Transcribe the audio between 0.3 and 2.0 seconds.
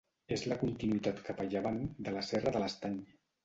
És la continuïtat cap a llevant